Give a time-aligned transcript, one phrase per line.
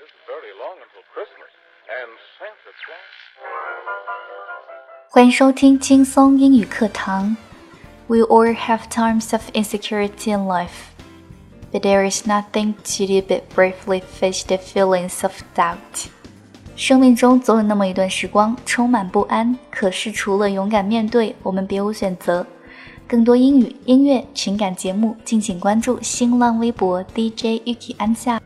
[0.00, 1.52] isn't very long until Christmas,
[1.84, 3.12] and Santa Claus.
[5.10, 7.36] 欢迎收听轻松英语课堂。
[8.06, 10.88] We all have times of insecurity in life,
[11.70, 16.08] but there is nothing to do but bravely face the feelings of doubt.
[16.76, 22.46] 生命中总有那么一段时光充满不安，可是除了勇敢面对，我们别无选择。
[23.06, 28.40] 更多英语、音乐、情感节目，敬请关注新浪微博 DJ Ukki 安夏。